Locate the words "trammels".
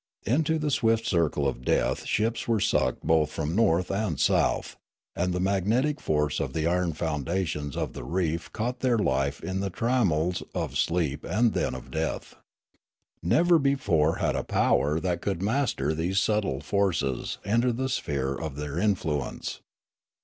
9.69-10.41